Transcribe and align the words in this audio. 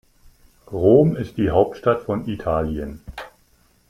Rom 0.71 1.15
ist 1.15 1.37
die 1.37 1.51
Hauptstadt 1.51 2.01
von 2.01 2.27
Italien. 2.27 3.01